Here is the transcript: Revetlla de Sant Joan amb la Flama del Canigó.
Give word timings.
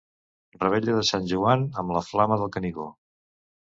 Revetlla 0.63 0.95
de 1.01 1.05
Sant 1.11 1.29
Joan 1.33 1.69
amb 1.85 1.97
la 1.99 2.05
Flama 2.11 2.43
del 2.45 2.55
Canigó. 2.61 2.93